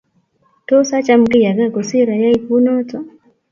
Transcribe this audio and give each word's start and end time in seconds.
Tos 0.67 0.89
acham 0.97 1.21
kiy 1.31 1.45
age 1.51 1.65
kosiir 1.73 2.07
ayay 2.15 2.35
kunoto 2.45 2.97